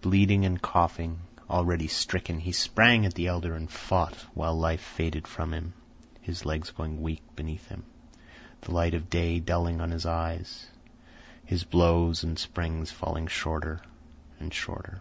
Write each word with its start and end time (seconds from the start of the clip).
Bleeding 0.00 0.44
and 0.44 0.60
coughing, 0.60 1.20
already 1.48 1.86
stricken, 1.86 2.40
he 2.40 2.50
sprang 2.50 3.06
at 3.06 3.14
the 3.14 3.28
elder 3.28 3.54
and 3.54 3.70
fought 3.70 4.16
while 4.34 4.58
life 4.58 4.80
faded 4.80 5.28
from 5.28 5.54
him, 5.54 5.72
his 6.20 6.44
legs 6.44 6.72
going 6.72 7.00
weak 7.00 7.22
beneath 7.36 7.68
him, 7.68 7.84
the 8.62 8.72
light 8.72 8.92
of 8.92 9.08
day 9.08 9.38
dulling 9.38 9.80
on 9.80 9.92
his 9.92 10.04
eyes, 10.04 10.66
his 11.44 11.62
blows 11.62 12.24
and 12.24 12.40
springs 12.40 12.90
falling 12.90 13.28
shorter 13.28 13.80
and 14.40 14.52
shorter. 14.52 15.00